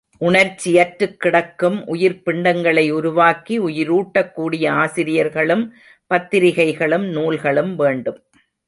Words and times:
உணர்ச்சியற்றுக் 0.19 1.19
கிடக்கும் 1.19 1.87
உயிர்ப்பிண்டங்களை 1.87 2.91
உருவாக்கி 2.91 3.59
உயிரூட்டக்கூடிய 3.59 4.69
ஆசிரியர்களும் 4.69 5.73
பத்திரிகைகளும் 6.07 7.07
நூல்களும் 7.07 7.75
வேண்டும். 7.75 8.19